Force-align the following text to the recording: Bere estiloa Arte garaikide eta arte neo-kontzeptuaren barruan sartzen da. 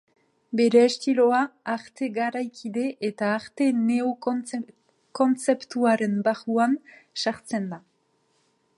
Bere 0.59 0.79
estiloa 0.91 1.41
Arte 1.73 2.07
garaikide 2.15 2.85
eta 3.09 3.29
arte 3.33 3.67
neo-kontzeptuaren 3.83 6.17
barruan 6.29 6.75
sartzen 7.25 7.69
da. 7.75 7.81